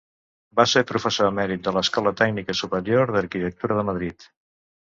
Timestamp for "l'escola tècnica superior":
1.77-3.15